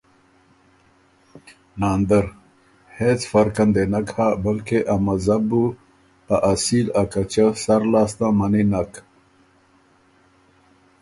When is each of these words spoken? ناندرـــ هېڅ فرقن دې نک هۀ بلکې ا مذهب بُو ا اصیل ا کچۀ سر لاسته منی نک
ناندرـــ 1.79 2.27
هېڅ 2.99 3.19
فرقن 3.31 3.69
دې 3.75 3.83
نک 3.91 4.07
هۀ 4.15 4.27
بلکې 4.43 4.79
ا 4.93 4.95
مذهب 5.05 5.41
بُو 5.49 5.63
ا 6.33 6.35
اصیل 6.51 6.87
ا 7.01 7.03
کچۀ 7.11 7.45
سر 7.63 7.81
لاسته 7.93 8.25
منی 8.37 8.63
نک 8.71 8.91